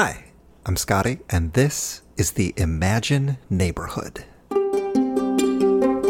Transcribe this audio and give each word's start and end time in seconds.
Hi, 0.00 0.26
I'm 0.64 0.76
Scotty, 0.76 1.18
and 1.28 1.52
this 1.54 2.02
is 2.16 2.30
the 2.30 2.54
Imagine 2.56 3.36
Neighborhood. 3.50 4.24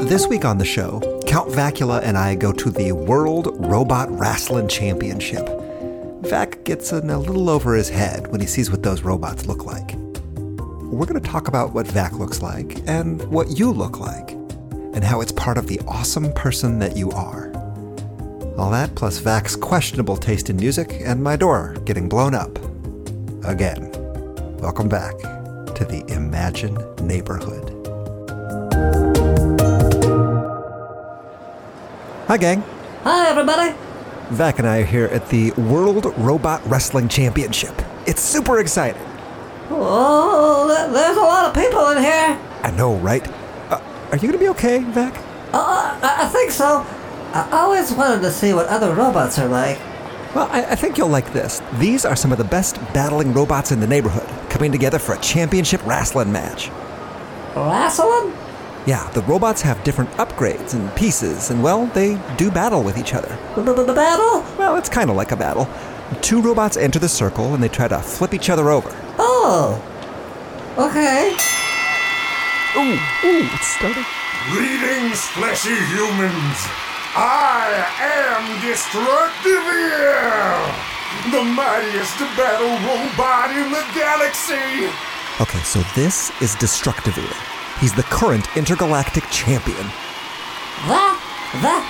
This 0.06 0.26
week 0.26 0.44
on 0.44 0.58
the 0.58 0.64
show, 0.66 1.00
Count 1.26 1.48
Vacula 1.48 2.02
and 2.02 2.18
I 2.18 2.34
go 2.34 2.52
to 2.52 2.68
the 2.68 2.92
World 2.92 3.48
Robot 3.58 4.10
Wrestling 4.10 4.68
Championship. 4.68 5.48
Vac 6.20 6.64
gets 6.64 6.92
in 6.92 7.08
a 7.08 7.18
little 7.18 7.48
over 7.48 7.74
his 7.74 7.88
head 7.88 8.26
when 8.26 8.42
he 8.42 8.46
sees 8.46 8.70
what 8.70 8.82
those 8.82 9.00
robots 9.00 9.46
look 9.46 9.64
like. 9.64 9.94
We're 9.94 11.06
going 11.06 11.22
to 11.22 11.26
talk 11.26 11.48
about 11.48 11.72
what 11.72 11.86
Vac 11.86 12.12
looks 12.12 12.42
like 12.42 12.86
and 12.86 13.22
what 13.30 13.58
you 13.58 13.72
look 13.72 14.00
like, 14.00 14.32
and 14.32 15.02
how 15.02 15.22
it's 15.22 15.32
part 15.32 15.56
of 15.56 15.66
the 15.66 15.80
awesome 15.88 16.30
person 16.34 16.78
that 16.80 16.94
you 16.94 17.10
are. 17.12 17.50
All 18.58 18.70
that 18.70 18.94
plus 18.94 19.16
Vac's 19.16 19.56
questionable 19.56 20.18
taste 20.18 20.50
in 20.50 20.56
music 20.58 21.00
and 21.02 21.22
my 21.22 21.36
door 21.36 21.74
getting 21.86 22.06
blown 22.06 22.34
up. 22.34 22.58
Again. 23.48 23.90
Welcome 24.58 24.90
back 24.90 25.16
to 25.16 25.86
the 25.88 26.04
Imagine 26.08 26.76
Neighborhood. 27.00 27.72
Hi, 32.26 32.36
gang. 32.36 32.62
Hi, 33.04 33.30
everybody. 33.30 33.74
Vac 34.28 34.58
and 34.58 34.68
I 34.68 34.80
are 34.80 34.84
here 34.84 35.06
at 35.06 35.30
the 35.30 35.52
World 35.52 36.12
Robot 36.18 36.60
Wrestling 36.66 37.08
Championship. 37.08 37.72
It's 38.06 38.20
super 38.20 38.60
exciting. 38.60 39.00
Oh, 39.70 40.68
there's 40.92 41.16
a 41.16 41.20
lot 41.20 41.46
of 41.46 41.54
people 41.54 41.88
in 41.88 42.02
here. 42.02 42.38
I 42.62 42.70
know, 42.76 42.96
right? 42.96 43.26
Uh, 43.70 43.80
are 44.10 44.18
you 44.18 44.28
gonna 44.28 44.36
be 44.36 44.50
okay, 44.50 44.80
Vac? 44.80 45.16
Uh, 45.54 45.98
I 46.02 46.28
think 46.28 46.50
so. 46.50 46.84
I 47.32 47.48
always 47.52 47.92
wanted 47.92 48.20
to 48.20 48.30
see 48.30 48.52
what 48.52 48.66
other 48.66 48.92
robots 48.92 49.38
are 49.38 49.48
like. 49.48 49.78
Well, 50.34 50.48
I-, 50.50 50.72
I 50.72 50.74
think 50.74 50.98
you'll 50.98 51.08
like 51.08 51.32
this. 51.32 51.62
These 51.74 52.04
are 52.04 52.16
some 52.16 52.32
of 52.32 52.38
the 52.38 52.44
best 52.44 52.76
battling 52.92 53.32
robots 53.32 53.72
in 53.72 53.80
the 53.80 53.86
neighborhood, 53.86 54.28
coming 54.50 54.72
together 54.72 54.98
for 54.98 55.14
a 55.14 55.20
championship 55.20 55.84
wrestling 55.86 56.32
match. 56.32 56.70
Wrestling? 57.56 58.32
Yeah, 58.86 59.08
the 59.10 59.22
robots 59.22 59.60
have 59.62 59.82
different 59.84 60.10
upgrades 60.12 60.72
and 60.74 60.94
pieces, 60.96 61.50
and 61.50 61.62
well, 61.62 61.86
they 61.88 62.18
do 62.36 62.50
battle 62.50 62.82
with 62.82 62.96
each 62.96 63.12
other. 63.14 63.28
Battle? 63.56 64.44
Well, 64.56 64.76
it's 64.76 64.88
kind 64.88 65.10
of 65.10 65.16
like 65.16 65.32
a 65.32 65.36
battle. 65.36 65.68
Two 66.22 66.40
robots 66.40 66.76
enter 66.76 66.98
the 66.98 67.08
circle 67.08 67.52
and 67.52 67.62
they 67.62 67.68
try 67.68 67.86
to 67.86 67.98
flip 67.98 68.32
each 68.32 68.48
other 68.48 68.70
over. 68.70 68.88
Oh. 69.18 69.76
Okay. 70.78 71.36
Ooh, 72.76 72.92
ooh, 73.28 73.48
it's 73.52 73.66
starting. 73.66 74.04
Greetings, 74.50 75.20
fleshy 75.36 75.74
humans. 75.92 76.56
I 77.20 77.82
am 77.98 78.62
Destructivir, 78.62 80.14
the 81.34 81.42
mightiest 81.42 82.14
battle 82.38 82.70
robot 82.86 83.50
in 83.50 83.72
the 83.74 83.82
galaxy. 83.92 84.86
Okay, 85.42 85.58
so 85.64 85.80
this 85.96 86.30
is 86.40 86.54
Destructive 86.54 87.14
Destructivir. 87.14 87.80
He's 87.80 87.92
the 87.92 88.04
current 88.04 88.46
intergalactic 88.56 89.24
champion. 89.30 89.82
That, 90.86 91.18
that, 91.62 91.82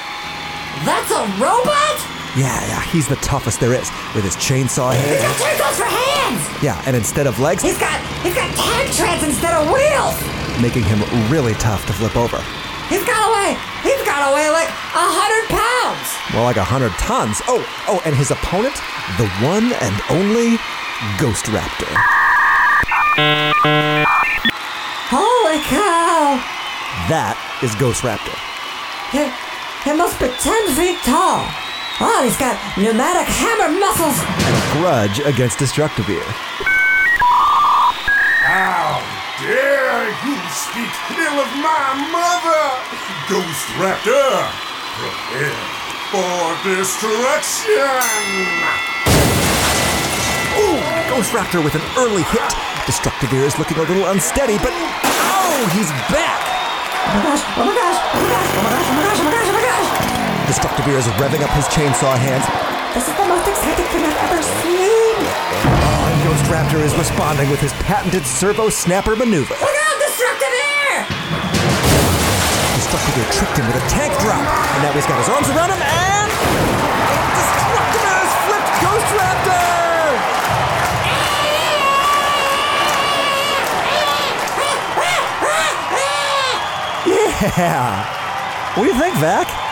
that's 0.88 1.10
a 1.12 1.20
robot? 1.36 1.96
Yeah, 2.36 2.56
yeah, 2.68 2.80
he's 2.88 3.06
the 3.06 3.16
toughest 3.16 3.60
there 3.60 3.74
is, 3.74 3.90
with 4.14 4.24
his 4.24 4.36
chainsaw 4.36 4.94
hands. 4.94 5.12
He's 5.12 5.20
got 5.20 5.36
chainsaws 5.44 5.76
for 5.76 5.88
hands. 5.92 6.62
Yeah, 6.62 6.82
and 6.86 6.96
instead 6.96 7.26
of 7.26 7.38
legs, 7.38 7.62
He's 7.62 7.76
got, 7.78 8.00
he's 8.24 8.34
got 8.34 8.48
tank 8.56 8.94
treads 8.96 9.22
instead 9.24 9.52
of 9.52 9.68
wheels. 9.68 10.16
making 10.62 10.84
him 10.84 11.00
really 11.30 11.52
tough 11.54 11.84
to 11.86 11.92
flip 11.92 12.16
over. 12.16 12.42
He's 12.88 13.04
got 13.04 13.20
away. 13.28 13.52
He's 13.84 14.00
got 14.08 14.32
away 14.32 14.48
like 14.48 14.68
a 14.68 15.06
hundred 15.12 15.44
pounds. 15.52 16.08
More 16.32 16.44
like 16.44 16.56
a 16.56 16.64
hundred 16.64 16.92
tons. 16.96 17.40
Oh, 17.44 17.60
oh, 17.86 18.00
and 18.04 18.16
his 18.16 18.30
opponent, 18.30 18.74
the 19.20 19.28
one 19.44 19.76
and 19.84 19.96
only 20.08 20.56
Ghost 21.20 21.52
Raptor. 21.52 21.92
Holy 25.12 25.60
cow! 25.68 26.40
That 27.12 27.36
is 27.62 27.74
Ghost 27.76 28.00
Raptor. 28.00 28.36
He, 29.12 29.28
he 29.84 29.92
must 29.96 30.16
be 30.16 30.28
10 30.28 30.72
feet 30.72 30.96
tall. 31.04 31.44
Oh, 32.00 32.20
he's 32.24 32.36
got 32.36 32.56
pneumatic 32.76 33.28
hammer 33.28 33.68
muscles. 33.68 34.16
And 34.16 34.54
a 34.56 34.64
grudge 34.80 35.20
against 35.28 35.58
Destructivir. 35.58 36.24
How 38.48 39.07
dare 39.42 40.10
you 40.26 40.34
speak 40.50 40.90
ill 41.14 41.38
of 41.38 41.50
my 41.62 41.86
mother, 42.10 42.62
Ghost 43.30 43.66
Raptor? 43.78 44.50
Prepare 44.98 45.54
for 46.10 46.42
destruction. 46.66 47.86
Ooh, 50.58 50.82
Ghost 51.06 51.30
Raptor 51.30 51.62
with 51.62 51.76
an 51.76 51.86
early 51.96 52.26
hit. 52.34 52.50
Destructivir 52.90 53.46
is 53.46 53.58
looking 53.58 53.78
a 53.78 53.82
little 53.82 54.06
unsteady, 54.10 54.58
but 54.58 54.72
oh, 54.74 55.70
he's 55.70 55.90
back! 56.10 56.42
Oh 57.06 57.14
my 57.14 57.22
gosh, 57.22 57.42
oh 57.56 57.64
my 57.64 57.74
gosh, 57.78 57.98
oh 58.10 58.22
my 58.22 58.30
gosh, 58.34 58.50
oh 58.50 58.62
my 58.62 58.70
gosh, 58.70 58.88
oh 58.90 58.94
my 58.94 59.02
gosh, 59.06 59.18
oh 59.18 59.24
my 59.24 59.30
gosh, 59.30 59.48
oh 59.48 59.54
my 59.54 59.62
gosh. 59.62 59.88
Destructivir 60.50 60.98
is 60.98 61.06
revving 61.20 61.42
up 61.46 61.50
his 61.50 61.66
chainsaw 61.66 62.16
hands. 62.18 62.42
This 62.94 63.06
is 63.06 63.14
the 63.14 63.26
most 63.28 63.46
exciting 63.46 63.86
thing 63.86 64.02
I've 64.02 64.18
ever 64.32 64.42
seen. 64.42 65.18
Oh, 65.62 65.97
Ghost 66.24 66.44
Raptor 66.50 66.82
is 66.84 66.94
responding 66.96 67.48
with 67.50 67.60
his 67.60 67.72
patented 67.84 68.26
servo 68.26 68.68
snapper 68.68 69.14
maneuver. 69.14 69.54
Look 69.54 69.62
out, 69.62 69.98
destructive 70.00 70.50
air! 70.50 71.06
Destructivir 72.74 73.26
tricked 73.32 73.56
him 73.58 73.66
with 73.66 73.76
a 73.76 73.86
tank 73.88 74.12
drop, 74.18 74.42
and 74.42 74.82
now 74.82 74.92
he's 74.92 75.06
got 75.06 75.18
his 75.18 75.28
arms 75.28 75.48
around 75.48 75.70
him, 75.70 75.78
and 75.78 76.30
Destructivir 77.38 78.14
has 78.18 78.32
flipped 78.46 78.72
Ghost 78.82 79.08
Raptor! 79.14 79.66
Yeah! 87.56 88.74
What 88.74 88.84
do 88.84 88.92
you 88.92 88.98
think, 88.98 89.14
Vac? 89.16 89.67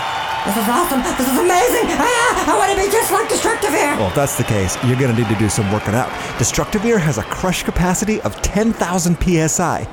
This 0.46 0.56
is 0.62 0.68
awesome. 0.68 1.02
This 1.02 1.26
is 1.28 1.38
amazing. 1.38 1.86
Ah, 1.98 2.54
I 2.54 2.56
want 2.56 2.70
to 2.70 2.78
be 2.78 2.90
just 2.90 3.10
like 3.10 3.28
Destructivir. 3.28 3.98
Well, 3.98 4.08
if 4.08 4.14
that's 4.14 4.36
the 4.38 4.44
case, 4.44 4.76
you're 4.84 4.98
gonna 4.98 5.12
need 5.16 5.28
to 5.28 5.34
do 5.34 5.48
some 5.48 5.70
working 5.72 5.94
out. 5.94 6.08
Destructivir 6.38 7.00
has 7.00 7.18
a 7.18 7.24
crush 7.24 7.64
capacity 7.64 8.20
of 8.22 8.40
10,000 8.42 9.16
psi. 9.48 9.88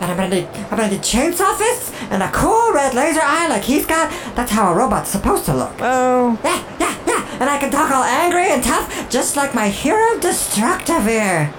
And 0.00 0.10
I'm 0.10 0.16
gonna 0.16 0.28
need, 0.34 0.48
I'm 0.70 0.78
gonna 0.78 0.90
need 0.90 1.00
chainsaw 1.00 1.56
fists 1.56 1.92
and 2.10 2.22
a 2.22 2.30
cool 2.32 2.72
red 2.72 2.94
laser 2.94 3.20
eye 3.22 3.46
like 3.48 3.62
he's 3.62 3.86
got. 3.86 4.10
That's 4.34 4.50
how 4.50 4.72
a 4.72 4.74
robot's 4.74 5.10
supposed 5.10 5.44
to 5.46 5.54
look. 5.54 5.74
Oh, 5.80 6.38
Yeah, 6.42 6.62
yeah, 6.80 6.96
yeah. 7.06 7.38
And 7.40 7.48
I 7.48 7.58
can 7.58 7.70
talk 7.70 7.90
all 7.92 8.02
angry 8.02 8.48
and 8.50 8.62
tough, 8.64 9.08
just 9.10 9.36
like 9.36 9.54
my 9.54 9.68
hero 9.68 10.18
Destructivir. 10.18 11.52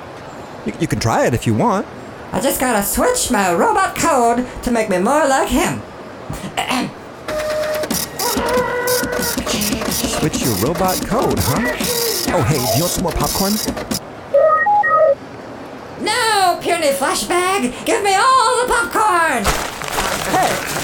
you, 0.66 0.74
you 0.82 0.88
can 0.88 1.00
try 1.00 1.26
it 1.26 1.34
if 1.34 1.48
you 1.48 1.54
want. 1.54 1.88
I 2.34 2.42
just 2.42 2.60
gotta 2.60 2.84
switch 2.84 3.32
my 3.32 3.54
robot 3.54 3.96
code 3.96 4.46
to 4.64 4.72
make 4.72 4.90
me 4.90 4.98
more 4.98 5.26
like 5.26 5.48
him. 5.48 5.82
Switch 10.20 10.44
your 10.44 10.56
robot 10.56 10.96
code, 11.06 11.38
huh? 11.40 11.62
Oh, 12.34 12.44
hey, 12.44 12.56
do 12.58 12.78
you 12.78 12.84
want 12.84 12.92
some 12.92 13.04
more 13.04 13.12
popcorn? 13.12 13.54
No, 16.02 16.60
puny 16.62 16.92
flashbag! 16.94 17.86
Give 17.86 18.04
me 18.04 18.16
all 18.16 18.66
the 18.66 18.74
popcorn! 18.74 19.44
Hey! 20.34 20.76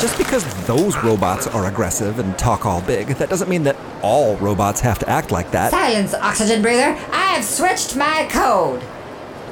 Just 0.00 0.16
because 0.16 0.44
those 0.66 0.96
robots 1.02 1.48
are 1.48 1.66
aggressive 1.66 2.20
and 2.20 2.38
talk 2.38 2.64
all 2.64 2.80
big, 2.82 3.08
that 3.08 3.28
doesn't 3.28 3.48
mean 3.48 3.64
that 3.64 3.76
all 4.02 4.36
robots 4.36 4.80
have 4.80 4.98
to 5.00 5.08
act 5.08 5.32
like 5.32 5.50
that. 5.50 5.72
Silence, 5.72 6.14
oxygen 6.14 6.62
breather. 6.62 6.96
I 7.12 7.34
have 7.34 7.44
switched 7.44 7.96
my 7.96 8.28
code. 8.30 8.80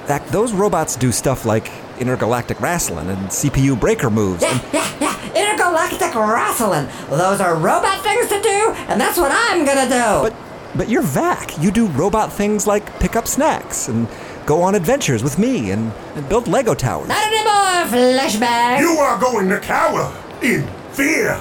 That 0.06 0.24
those 0.28 0.52
robots 0.52 0.94
do 0.94 1.10
stuff 1.10 1.44
like 1.44 1.72
intergalactic 1.98 2.60
wrestling 2.60 3.08
and 3.10 3.18
CPU 3.26 3.78
breaker 3.78 4.08
moves. 4.08 4.42
Yeah, 4.42 4.52
And, 4.52 4.72
yeah, 4.72 4.96
yeah. 5.00 5.15
Intergalactic 5.36 6.14
wrestling. 6.14 6.88
Those 7.10 7.40
are 7.40 7.54
robot 7.56 8.02
things 8.02 8.28
to 8.28 8.40
do, 8.40 8.72
and 8.88 9.00
that's 9.00 9.18
what 9.18 9.30
I'm 9.32 9.64
gonna 9.64 9.84
do. 9.88 10.30
but, 10.30 10.34
but 10.74 10.88
you're 10.88 11.02
Vac. 11.02 11.58
You 11.62 11.70
do 11.70 11.86
robot 11.88 12.32
things 12.32 12.66
like 12.66 12.98
pick 13.00 13.16
up 13.16 13.26
snacks 13.28 13.88
and 13.88 14.08
go 14.46 14.62
on 14.62 14.74
adventures 14.74 15.22
with 15.22 15.38
me 15.38 15.70
and, 15.72 15.92
and 16.14 16.28
build 16.28 16.48
Lego 16.48 16.74
towers. 16.74 17.08
Not 17.08 17.26
anymore, 17.26 17.84
flashbag. 17.92 18.80
You 18.80 18.98
are 18.98 19.18
going 19.18 19.48
to 19.50 19.58
cower 19.60 20.12
in 20.42 20.66
fear 20.92 21.32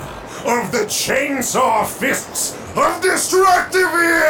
of 0.46 0.72
the 0.72 0.86
chainsaw 0.88 1.86
fists 1.88 2.54
of 2.76 3.02
Destructivir! 3.02 4.26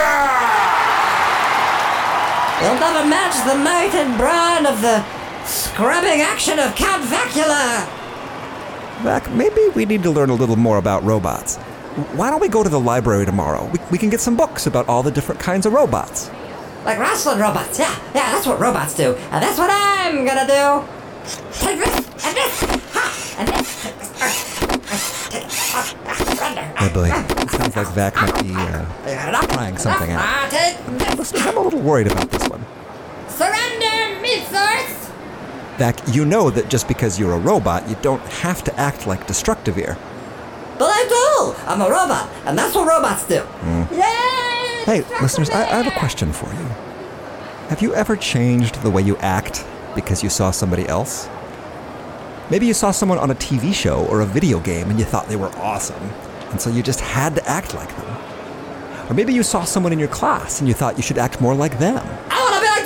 You'll 2.61 2.79
never 2.79 3.05
match 3.07 3.35
the 3.45 3.55
might 3.55 3.93
and 3.93 4.17
brawn 4.17 4.65
of 4.65 4.81
the 4.81 5.03
scrubbing 5.45 6.21
action 6.21 6.57
of 6.57 6.73
Count 6.75 7.03
Vacula. 7.03 7.85
Vac, 9.05 9.31
maybe 9.35 9.61
we 9.75 9.85
need 9.85 10.01
to 10.01 10.09
learn 10.09 10.31
a 10.31 10.33
little 10.33 10.55
more 10.55 10.79
about 10.79 11.03
robots. 11.03 11.57
Why 12.17 12.31
don't 12.31 12.41
we 12.41 12.47
go 12.47 12.63
to 12.63 12.69
the 12.69 12.79
library 12.79 13.23
tomorrow? 13.23 13.69
We, 13.71 13.77
we 13.91 13.97
can 13.99 14.09
get 14.09 14.19
some 14.19 14.35
books 14.35 14.65
about 14.65 14.89
all 14.89 15.03
the 15.03 15.11
different 15.11 15.39
kinds 15.39 15.67
of 15.67 15.73
robots. 15.73 16.31
Like 16.83 16.97
wrestling 16.97 17.37
robots. 17.37 17.77
Yeah, 17.77 17.95
yeah, 18.15 18.31
that's 18.31 18.47
what 18.47 18.59
robots 18.59 18.95
do. 18.95 19.13
And 19.13 19.43
that's 19.43 19.59
what 19.59 19.69
I'm 19.71 20.25
gonna 20.25 20.47
do. 20.47 20.83
Take 21.53 21.77
this, 21.77 22.25
and 22.25 22.35
this, 22.35 22.63
ha, 22.93 23.35
and 23.37 23.47
this. 23.47 23.75
Oh 26.81 26.89
boy, 26.91 27.11
it 27.11 27.49
sounds 27.51 27.75
like 27.75 27.87
Vac 27.89 28.15
might 28.15 28.41
be 28.41 28.55
uh, 28.55 28.85
You 29.07 29.15
got 29.15 29.29
it 29.29 29.35
up? 29.35 29.49
trying 29.51 29.77
something 29.77 30.11
out. 30.13 30.51
Listen, 31.15 31.41
I'm 31.41 31.57
a 31.57 31.61
little 31.61 31.79
worried 31.79 32.07
about 32.11 32.31
this 32.31 32.49
one. 32.49 32.65
it, 34.25 34.47
Source! 34.47 35.04
Vac, 35.77 35.99
you 36.15 36.25
know 36.25 36.49
that 36.49 36.69
just 36.69 36.87
because 36.87 37.19
you're 37.19 37.33
a 37.33 37.39
robot, 37.39 37.87
you 37.89 37.97
don't 38.01 38.21
have 38.21 38.63
to 38.63 38.79
act 38.79 39.07
like 39.07 39.27
Destructivir. 39.27 39.97
But 40.79 40.89
I 40.89 41.03
do! 41.07 41.55
I'm 41.67 41.81
a 41.81 41.89
robot, 41.89 42.29
and 42.45 42.57
that's 42.57 42.75
what 42.75 42.87
robots 42.87 43.27
do. 43.27 43.41
Hmm. 43.41 43.93
Yay! 43.93 44.83
Hey, 44.85 45.21
listeners, 45.21 45.49
I, 45.49 45.61
I 45.63 45.81
have 45.81 45.87
a 45.87 45.99
question 45.99 46.31
for 46.31 46.47
you. 46.53 46.65
Have 47.69 47.81
you 47.81 47.93
ever 47.93 48.15
changed 48.15 48.81
the 48.83 48.89
way 48.89 49.01
you 49.01 49.17
act 49.17 49.65
because 49.95 50.23
you 50.23 50.29
saw 50.29 50.51
somebody 50.51 50.87
else? 50.87 51.27
Maybe 52.49 52.67
you 52.67 52.73
saw 52.73 52.91
someone 52.91 53.17
on 53.17 53.31
a 53.31 53.35
TV 53.35 53.73
show 53.73 54.05
or 54.05 54.21
a 54.21 54.25
video 54.25 54.59
game 54.59 54.89
and 54.89 54.99
you 54.99 55.05
thought 55.05 55.27
they 55.27 55.35
were 55.35 55.49
awesome, 55.57 56.03
and 56.51 56.61
so 56.61 56.69
you 56.69 56.83
just 56.83 57.01
had 57.01 57.35
to 57.35 57.45
act 57.49 57.73
like 57.73 57.89
them. 57.97 58.17
Or 59.09 59.13
maybe 59.13 59.33
you 59.33 59.43
saw 59.43 59.63
someone 59.65 59.91
in 59.91 59.99
your 59.99 60.07
class 60.07 60.59
and 60.59 60.67
you 60.67 60.73
thought 60.73 60.95
you 60.95 61.03
should 61.03 61.17
act 61.17 61.41
more 61.41 61.53
like 61.53 61.79
them. 61.79 62.05
I 62.29 62.41
wanna 62.43 62.61
be 62.61 62.67
like 62.67 62.85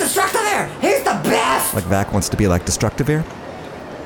He's 0.80 0.98
the 1.02 1.20
best! 1.24 1.74
Like 1.74 1.84
Vac 1.84 2.12
wants 2.12 2.28
to 2.30 2.36
be 2.36 2.48
like 2.48 2.64
Destructivir? 2.64 3.24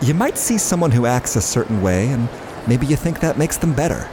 You 0.02 0.14
might 0.14 0.36
see 0.36 0.58
someone 0.58 0.90
who 0.90 1.06
acts 1.06 1.36
a 1.36 1.40
certain 1.40 1.80
way 1.80 2.08
and 2.08 2.28
maybe 2.66 2.86
you 2.86 2.96
think 2.96 3.20
that 3.20 3.38
makes 3.38 3.56
them 3.56 3.72
better. 3.72 4.08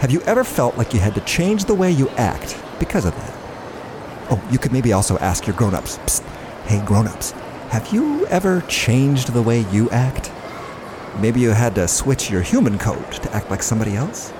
Have 0.00 0.10
you 0.10 0.20
ever 0.22 0.44
felt 0.44 0.76
like 0.76 0.92
you 0.92 1.00
had 1.00 1.14
to 1.14 1.22
change 1.22 1.64
the 1.64 1.74
way 1.74 1.90
you 1.90 2.08
act 2.10 2.58
because 2.78 3.04
of 3.04 3.14
that? 3.14 3.32
Oh, 4.30 4.42
you 4.50 4.58
could 4.58 4.72
maybe 4.72 4.92
also 4.92 5.16
ask 5.18 5.46
your 5.46 5.56
grown-ups. 5.56 5.98
Psst, 5.98 6.22
hey 6.66 6.84
grown-ups, 6.84 7.30
have 7.70 7.92
you 7.92 8.26
ever 8.26 8.60
changed 8.62 9.32
the 9.32 9.42
way 9.42 9.60
you 9.72 9.88
act? 9.90 10.30
Maybe 11.18 11.40
you 11.40 11.50
had 11.50 11.74
to 11.76 11.88
switch 11.88 12.30
your 12.30 12.42
human 12.42 12.78
code 12.78 13.12
to 13.12 13.32
act 13.34 13.50
like 13.50 13.62
somebody 13.62 13.96
else? 13.96 14.32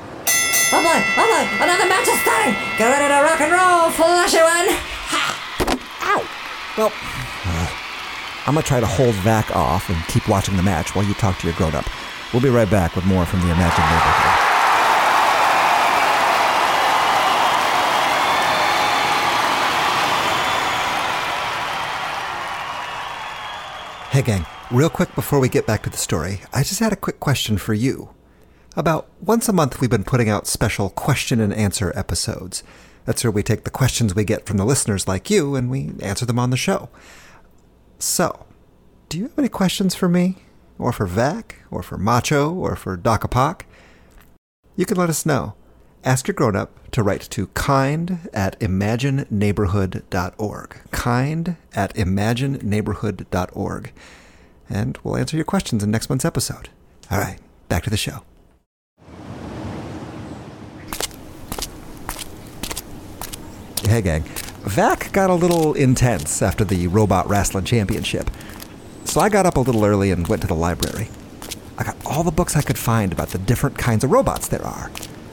Oh 0.72 0.82
boy, 0.82 1.00
oh 1.16 1.24
boy, 1.24 1.64
another 1.64 1.88
match 1.88 2.08
is 2.08 2.20
starting! 2.20 2.52
Get 2.76 2.90
ready 2.90 3.08
to 3.08 3.22
rock 3.22 3.40
and 3.40 3.52
roll, 3.52 3.90
flashy 3.90 4.42
one! 4.42 4.68
Ha! 5.08 5.24
Ow! 6.02 6.20
Well, 6.76 6.92
I'm 8.46 8.54
gonna 8.54 8.62
try 8.64 8.78
to 8.78 8.86
hold 8.86 9.16
Vac 9.16 9.50
off 9.56 9.90
and 9.90 10.06
keep 10.06 10.28
watching 10.28 10.56
the 10.56 10.62
match 10.62 10.94
while 10.94 11.04
you 11.04 11.14
talk 11.14 11.36
to 11.40 11.48
your 11.48 11.56
grown 11.56 11.74
up. 11.74 11.84
We'll 12.32 12.42
be 12.42 12.48
right 12.48 12.70
back 12.70 12.94
with 12.94 13.04
more 13.04 13.26
from 13.26 13.40
the 13.40 13.46
Imagine 13.46 13.84
Neighborhood. 13.84 14.42
Hey, 24.12 24.22
gang, 24.22 24.46
real 24.70 24.90
quick 24.90 25.12
before 25.16 25.40
we 25.40 25.48
get 25.48 25.66
back 25.66 25.82
to 25.82 25.90
the 25.90 25.96
story, 25.96 26.40
I 26.52 26.62
just 26.62 26.78
had 26.78 26.92
a 26.92 26.96
quick 26.96 27.18
question 27.18 27.58
for 27.58 27.74
you. 27.74 28.10
About 28.76 29.08
once 29.20 29.48
a 29.48 29.52
month, 29.52 29.80
we've 29.80 29.90
been 29.90 30.04
putting 30.04 30.28
out 30.28 30.46
special 30.46 30.90
question 30.90 31.40
and 31.40 31.52
answer 31.52 31.92
episodes. 31.96 32.62
That's 33.06 33.24
where 33.24 33.30
we 33.32 33.42
take 33.42 33.64
the 33.64 33.70
questions 33.70 34.14
we 34.14 34.24
get 34.24 34.46
from 34.46 34.56
the 34.56 34.64
listeners 34.64 35.08
like 35.08 35.30
you 35.30 35.56
and 35.56 35.68
we 35.68 35.90
answer 36.00 36.24
them 36.24 36.38
on 36.38 36.50
the 36.50 36.56
show. 36.56 36.88
So, 37.98 38.46
do 39.08 39.18
you 39.18 39.24
have 39.24 39.38
any 39.38 39.48
questions 39.48 39.94
for 39.94 40.08
me? 40.08 40.36
Or 40.78 40.92
for 40.92 41.06
Vac? 41.06 41.62
Or 41.70 41.82
for 41.82 41.96
Macho? 41.96 42.52
Or 42.52 42.76
for 42.76 42.96
Docapoc? 42.96 43.62
You 44.76 44.84
can 44.84 44.96
let 44.96 45.08
us 45.08 45.24
know. 45.24 45.54
Ask 46.04 46.28
your 46.28 46.34
grown 46.34 46.54
up 46.54 46.90
to 46.92 47.02
write 47.02 47.22
to 47.22 47.48
kind 47.48 48.28
at 48.32 48.58
imagineneighborhood.org. 48.60 50.76
Kind 50.90 51.56
at 51.74 51.94
imagineneighborhood.org. 51.94 53.92
And 54.68 54.98
we'll 55.02 55.16
answer 55.16 55.36
your 55.36 55.44
questions 55.44 55.82
in 55.82 55.90
next 55.90 56.08
month's 56.08 56.24
episode. 56.24 56.68
All 57.10 57.18
right, 57.18 57.38
back 57.68 57.82
to 57.84 57.90
the 57.90 57.96
show. 57.96 58.22
Hey, 63.88 64.02
gang. 64.02 64.24
Vac 64.66 65.12
got 65.12 65.30
a 65.30 65.34
little 65.34 65.74
intense 65.74 66.42
after 66.42 66.64
the 66.64 66.88
Robot 66.88 67.28
Wrestling 67.28 67.64
Championship. 67.64 68.28
So 69.04 69.20
I 69.20 69.28
got 69.28 69.46
up 69.46 69.56
a 69.56 69.60
little 69.60 69.84
early 69.84 70.10
and 70.10 70.26
went 70.26 70.42
to 70.42 70.48
the 70.48 70.56
library. 70.56 71.08
I 71.78 71.84
got 71.84 71.96
all 72.04 72.24
the 72.24 72.32
books 72.32 72.56
I 72.56 72.62
could 72.62 72.76
find 72.76 73.12
about 73.12 73.28
the 73.28 73.38
different 73.38 73.78
kinds 73.78 74.02
of 74.02 74.10
robots 74.10 74.48
there 74.48 74.64
are. 74.64 74.90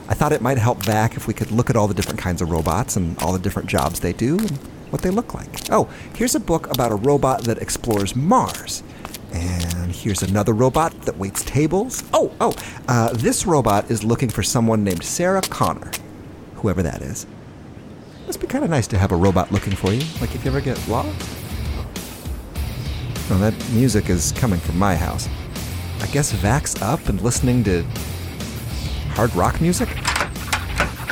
I 0.08 0.14
thought 0.14 0.34
it 0.34 0.42
might 0.42 0.60
help 0.60 0.84
Vac 0.84 1.18
if 1.18 1.28
we 1.28 1.34
could 1.34 1.50
look 1.50 1.72
at 1.72 1.76
all 1.76 1.88
the 1.88 1.96
different 1.96 2.20
kinds 2.20 2.44
of 2.44 2.52
robots 2.52 2.96
and 2.96 3.18
all 3.24 3.34
the 3.34 3.40
different 3.40 3.68
jobs 3.68 4.02
they 4.02 4.14
do 4.14 4.38
and 4.38 4.52
what 4.92 5.02
they 5.02 5.10
look 5.10 5.34
like. 5.34 5.50
Oh, 5.72 5.90
here's 6.14 6.36
a 6.36 6.40
book 6.40 6.72
about 6.72 6.92
a 6.92 6.96
robot 6.96 7.46
that 7.46 7.58
explores 7.58 8.16
Mars. 8.16 8.84
And 9.32 9.92
here's 9.92 10.22
another 10.22 10.54
robot 10.54 10.94
that 11.02 11.18
waits 11.18 11.44
tables. 11.44 12.04
Oh, 12.14 12.32
oh, 12.40 12.54
uh, 12.88 13.14
this 13.14 13.48
robot 13.48 13.90
is 13.90 14.04
looking 14.04 14.30
for 14.30 14.44
someone 14.44 14.84
named 14.84 15.04
Sarah 15.04 15.42
Connor, 15.42 15.90
whoever 16.56 16.84
that 16.84 17.02
is. 17.02 17.26
Must 18.26 18.40
be 18.40 18.48
kind 18.48 18.64
of 18.64 18.70
nice 18.70 18.88
to 18.88 18.98
have 18.98 19.12
a 19.12 19.16
robot 19.16 19.52
looking 19.52 19.76
for 19.76 19.92
you, 19.92 20.02
like 20.22 20.34
if 20.34 20.46
you 20.46 20.52
ever 20.52 20.62
get 20.62 20.78
lost. 20.88 21.10
Oh, 23.30 23.38
that 23.40 23.54
music 23.72 24.10
is 24.10 24.32
coming 24.34 24.60
from 24.60 24.78
my 24.78 24.96
house. 24.96 25.28
I 26.02 26.08
guess 26.08 26.32
Vac's 26.32 26.82
up 26.82 27.10
and 27.10 27.22
listening 27.22 27.64
to 27.66 27.84
hard 29.16 29.34
rock 29.36 29.62
music? 29.62 29.90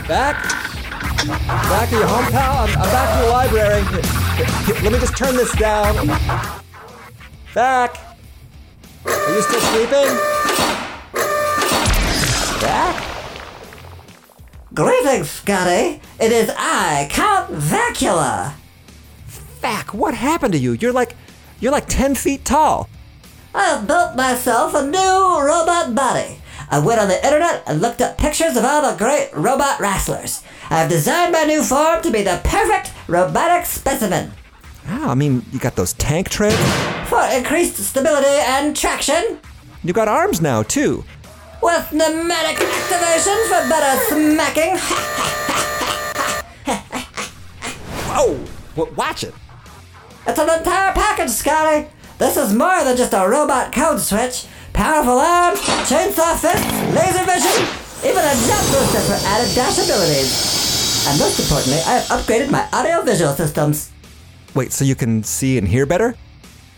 Vac? 0.07 0.35
Back 1.25 1.93
are 1.93 1.99
your 1.99 2.07
home, 2.07 2.25
pal? 2.31 2.57
I'm, 2.57 2.69
I'm 2.69 2.91
back 2.91 3.19
to 3.19 3.25
the 3.25 3.31
library. 3.31 3.83
Let 4.83 4.91
me 4.91 4.99
just 4.99 5.15
turn 5.15 5.35
this 5.35 5.51
down. 5.57 6.07
Vac? 7.53 7.97
Are 9.05 9.35
you 9.35 9.41
still 9.41 9.61
sleeping? 9.61 10.17
Vac? 12.59 13.03
Greetings, 14.73 15.29
Scotty! 15.29 16.01
It 16.21 16.31
is 16.31 16.51
I, 16.55 17.07
Count 17.09 17.49
Vacula! 17.51 18.53
Vac, 19.59 19.93
what 19.93 20.13
happened 20.13 20.53
to 20.53 20.59
you? 20.59 20.73
You're 20.73 20.93
like, 20.93 21.15
you're 21.59 21.71
like 21.71 21.87
10 21.87 22.15
feet 22.15 22.45
tall. 22.45 22.89
I 23.55 23.65
have 23.65 23.87
built 23.87 24.15
myself 24.15 24.73
a 24.75 24.85
new 24.85 25.41
robot 25.43 25.95
body. 25.95 26.37
I 26.69 26.79
went 26.79 27.01
on 27.01 27.07
the 27.09 27.23
internet 27.25 27.63
and 27.67 27.81
looked 27.81 28.01
up 28.01 28.17
pictures 28.17 28.55
of 28.55 28.63
all 28.63 28.81
the 28.91 28.97
great 28.97 29.29
robot 29.33 29.79
wrestlers. 29.79 30.43
I 30.69 30.79
have 30.81 30.89
designed 30.89 31.33
my 31.33 31.43
new 31.43 31.63
form 31.63 32.01
to 32.03 32.11
be 32.11 32.21
the 32.23 32.39
perfect 32.43 32.91
robotic 33.07 33.65
specimen. 33.65 34.31
Oh, 34.87 35.09
I 35.09 35.15
mean, 35.15 35.43
you 35.51 35.59
got 35.59 35.75
those 35.75 35.93
tank 35.93 36.29
treads. 36.29 36.55
For 37.09 37.21
increased 37.35 37.77
stability 37.77 38.27
and 38.29 38.75
traction, 38.75 39.39
You 39.83 39.91
got 39.93 40.07
arms 40.07 40.39
now, 40.39 40.63
too. 40.63 41.03
with 41.61 41.91
pneumatic 41.91 42.61
activation 42.61 43.37
for 43.47 43.67
better 43.69 44.03
smacking. 44.05 44.77
Whoa! 48.11 48.37
W- 48.75 48.93
watch 48.95 49.23
it. 49.23 49.33
It's 50.27 50.37
an 50.39 50.49
entire 50.49 50.93
package, 50.93 51.29
Scotty. 51.29 51.87
This 52.17 52.37
is 52.37 52.53
more 52.53 52.83
than 52.83 52.95
just 52.97 53.13
a 53.13 53.27
robot 53.27 53.71
code 53.73 53.99
switch. 53.99 54.45
Powerful 54.73 55.17
arms, 55.19 55.59
chainsaw 55.89 56.35
fists, 56.37 56.65
laser 56.95 57.25
vision, 57.25 57.65
even 58.03 58.23
a 58.23 58.33
jump 58.47 58.65
booster 58.71 59.01
for 59.01 59.17
added 59.27 59.53
dash 59.55 59.77
abilities. 59.79 61.07
And 61.07 61.19
most 61.19 61.39
importantly, 61.39 61.79
I 61.85 61.99
have 61.99 62.19
upgraded 62.19 62.51
my 62.51 62.67
audio 62.71 63.01
visual 63.01 63.33
systems. 63.33 63.91
Wait, 64.53 64.71
so 64.71 64.85
you 64.85 64.95
can 64.95 65.23
see 65.23 65.57
and 65.57 65.67
hear 65.67 65.85
better? 65.85 66.15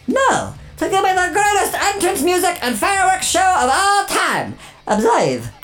No, 0.07 0.53
to 0.77 0.89
give 0.89 1.03
me 1.03 1.11
the 1.13 1.29
greatest 1.33 1.73
entrance 1.75 2.21
music 2.21 2.57
and 2.63 2.77
fireworks 2.77 3.25
show 3.27 3.41
of 3.41 3.69
all 3.73 4.05
time. 4.05 4.55
Observe. 4.87 5.49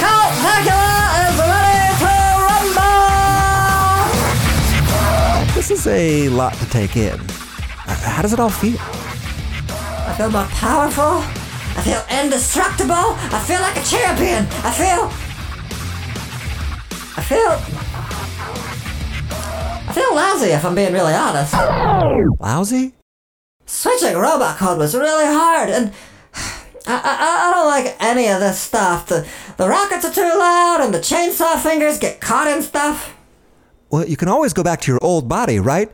Count 0.00 0.34
Dracula 0.40 0.85
This 5.66 5.80
is 5.80 5.86
a 5.88 6.28
lot 6.28 6.54
to 6.54 6.70
take 6.70 6.96
in. 6.96 7.18
How 7.18 8.22
does 8.22 8.32
it 8.32 8.38
all 8.38 8.50
feel? 8.50 8.76
I 8.78 10.14
feel 10.16 10.30
more 10.30 10.44
powerful. 10.44 11.24
I 11.76 11.82
feel 11.82 12.04
indestructible. 12.22 12.94
I 12.94 13.42
feel 13.44 13.60
like 13.60 13.76
a 13.76 13.82
champion. 13.82 14.46
I 14.62 14.70
feel. 14.70 15.10
I 17.16 17.20
feel. 17.20 17.58
I 19.88 19.92
feel 19.92 20.14
lousy 20.14 20.50
if 20.50 20.64
I'm 20.64 20.76
being 20.76 20.92
really 20.92 21.14
honest. 21.14 21.52
Lousy? 22.38 22.92
Switching 23.64 24.16
robot 24.16 24.58
code 24.58 24.78
was 24.78 24.94
really 24.94 25.26
hard, 25.26 25.68
and 25.68 25.92
I, 26.86 26.94
I, 26.94 27.48
I 27.48 27.50
don't 27.52 27.66
like 27.66 27.96
any 27.98 28.28
of 28.28 28.38
this 28.38 28.60
stuff. 28.60 29.08
The, 29.08 29.26
the 29.56 29.68
rockets 29.68 30.04
are 30.04 30.12
too 30.12 30.20
loud, 30.38 30.78
and 30.82 30.94
the 30.94 31.00
chainsaw 31.00 31.60
fingers 31.60 31.98
get 31.98 32.20
caught 32.20 32.46
in 32.46 32.62
stuff. 32.62 33.15
Well, 33.96 34.06
you 34.06 34.18
can 34.18 34.28
always 34.28 34.52
go 34.52 34.62
back 34.62 34.82
to 34.82 34.92
your 34.92 34.98
old 35.00 35.26
body, 35.26 35.58
right? 35.58 35.90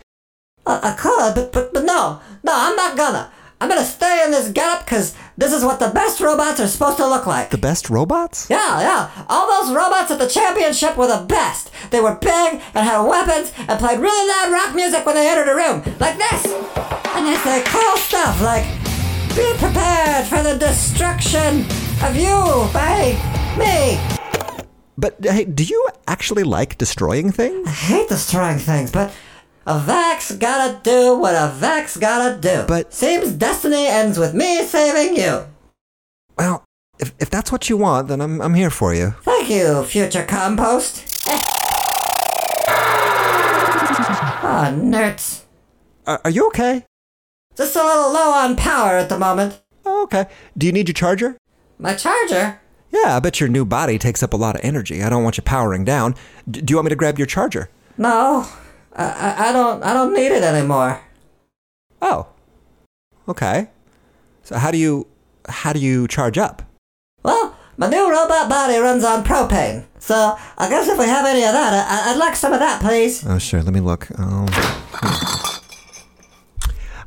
Uh, 0.67 0.81
I 0.83 0.97
could, 0.99 1.37
but, 1.37 1.53
but, 1.53 1.73
but 1.73 1.85
no. 1.85 2.21
No, 2.43 2.53
I'm 2.53 2.75
not 2.75 2.97
gonna. 2.97 3.31
I'm 3.61 3.69
gonna 3.69 3.85
stay 3.85 4.25
in 4.25 4.33
this 4.33 4.51
getup 4.51 4.85
because 4.85 5.15
this 5.39 5.53
is 5.53 5.65
what 5.65 5.79
the 5.79 5.89
best 5.91 6.21
robots 6.21 6.59
are 6.59 6.67
supposed 6.67 6.97
to 6.97 7.07
look 7.07 7.29
like. 7.29 7.51
The 7.51 7.59
best 7.59 7.91
robots? 7.91 8.51
Yeah, 8.51 8.81
yeah. 8.81 9.27
All 9.29 9.47
those 9.47 9.73
robots 9.73 10.11
at 10.11 10.19
the 10.19 10.27
championship 10.27 10.97
were 10.97 11.07
the 11.07 11.25
best. 11.29 11.71
They 11.93 12.01
were 12.01 12.17
big 12.17 12.61
and 12.75 12.85
had 12.85 13.03
weapons 13.03 13.53
and 13.57 13.79
played 13.79 14.01
really 14.01 14.29
loud 14.29 14.51
rock 14.51 14.75
music 14.75 15.07
when 15.07 15.15
they 15.15 15.31
entered 15.31 15.49
a 15.49 15.55
room, 15.55 15.85
like 16.01 16.19
this. 16.19 16.47
And 17.15 17.25
they 17.25 17.37
say 17.37 17.63
cool 17.67 17.97
stuff 17.99 18.43
like, 18.43 18.67
"Be 19.37 19.47
prepared 19.59 20.27
for 20.27 20.43
the 20.43 20.57
destruction 20.59 21.67
of 22.03 22.17
you 22.17 22.67
by 22.75 23.15
me." 23.57 24.22
But 24.99 25.17
hey, 25.25 25.45
do 25.45 25.65
you 25.65 25.89
actually 26.07 26.43
like 26.45 26.77
destroying 26.79 27.33
things? 27.33 27.67
I 27.67 27.71
hate 27.71 28.09
destroying 28.09 28.59
things, 28.59 28.91
but 28.93 29.13
A 29.67 29.79
Vax 29.79 30.39
gotta 30.39 30.81
do 30.83 31.17
what 31.17 31.35
a 31.35 31.53
Vax 31.59 31.99
gotta 31.99 32.39
do. 32.39 32.65
But- 32.69 32.93
seems 32.93 33.33
destiny 33.33 33.87
ends 33.87 34.19
with 34.19 34.35
me 34.35 34.63
saving 34.65 35.17
you. 35.17 35.47
Well, 36.37 36.65
if, 36.99 37.13
if 37.19 37.31
that's 37.31 37.51
what 37.51 37.69
you 37.71 37.77
want, 37.77 38.09
then 38.09 38.21
I'm, 38.21 38.41
I'm 38.41 38.55
here 38.55 38.71
for 38.71 38.95
you. 38.95 39.15
Thank 39.23 39.49
you, 39.51 39.85
future 39.85 40.25
compost. 40.25 41.09
Ah, 44.45 44.71
nerds. 44.75 45.43
Are, 46.07 46.21
are 46.25 46.31
you 46.31 46.47
okay? 46.49 46.85
Just 47.57 47.75
a 47.77 47.83
little 47.83 48.13
low 48.13 48.33
on 48.33 48.55
power 48.57 48.97
at 48.99 49.09
the 49.09 49.19
moment. 49.19 49.61
Oh, 49.87 50.03
okay. 50.05 50.27
Do 50.59 50.67
you 50.67 50.73
need 50.73 50.89
your 50.89 50.95
charger? 50.95 51.37
My 51.79 51.95
charger? 51.95 52.61
Yeah, 52.93 53.17
I 53.17 53.21
bet 53.21 53.41
your 53.41 53.49
new 53.49 53.65
body 53.65 53.99
takes 53.99 54.23
up 54.23 54.33
a 54.35 54.37
lot 54.37 54.55
of 54.55 54.61
energy. 54.63 55.03
I 55.03 55.09
don't 55.09 55.25
want 55.25 55.39
you 55.39 55.43
powering 55.43 55.85
down. 55.85 56.15
D- 56.49 56.61
do 56.61 56.73
you 56.73 56.77
want 56.77 56.85
me 56.85 56.91
to 56.91 56.97
grab 56.97 57.19
your 57.19 57.27
charger? 57.27 57.71
No, 57.97 58.47
I, 58.95 59.05
I, 59.05 59.49
I 59.49 59.53
don't. 59.53 59.83
I 59.83 59.93
don't 59.95 60.13
need 60.15 60.31
it 60.31 60.43
anymore. 60.43 61.01
Oh. 62.03 62.27
Okay. 63.29 63.69
So 64.43 64.57
how 64.59 64.71
do 64.71 64.79
you 64.79 65.07
how 65.49 65.73
do 65.73 65.79
you 65.81 66.07
charge 66.07 66.37
up? 66.37 66.63
Well, 67.23 67.57
my 67.79 67.89
new 67.89 68.11
robot 68.11 68.51
body 68.51 68.77
runs 68.79 69.05
on 69.05 69.25
propane, 69.25 69.85
so 69.99 70.37
I 70.59 70.69
guess 70.69 70.89
if 70.89 70.99
we 70.99 71.07
have 71.07 71.25
any 71.25 71.45
of 71.45 71.53
that, 71.53 71.73
I, 71.73 72.11
I'd 72.13 72.19
like 72.19 72.37
some 72.37 72.53
of 72.53 72.59
that, 72.59 72.83
please. 72.83 73.25
Oh, 73.27 73.39
sure. 73.39 73.63
Let 73.63 73.73
me 73.73 73.81
look. 73.81 74.09
Um, 74.19 74.47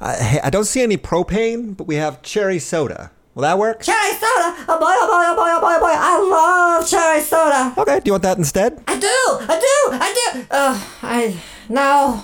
uh, 0.01 0.15
hey, 0.23 0.39
I 0.43 0.49
don't 0.49 0.65
see 0.65 0.81
any 0.81 0.97
propane, 0.97 1.75
but 1.77 1.85
we 1.85 1.95
have 1.95 2.21
cherry 2.21 2.57
soda. 2.59 3.11
Will 3.35 3.41
that 3.41 3.59
work? 3.59 3.83
Cherry 3.83 4.13
soda! 4.13 4.55
Oh 4.69 4.79
boy! 4.79 4.95
Oh 4.95 5.07
boy! 5.11 5.25
Oh 5.27 5.35
boy! 5.35 5.51
Oh 5.51 5.59
boy! 5.59 5.75
Oh 5.75 5.79
boy! 5.81 5.93
I 5.93 6.79
love 6.79 6.89
cherry 6.89 7.21
soda. 7.21 7.73
Okay. 7.77 7.99
Do 7.99 8.03
you 8.05 8.13
want 8.13 8.23
that 8.23 8.37
instead? 8.37 8.81
I 8.87 8.97
do! 8.97 9.07
I 9.07 9.59
do! 9.59 9.97
I 9.99 10.31
do! 10.33 10.45
Uh, 10.49 10.81
I 11.03 11.37
no, 11.67 12.23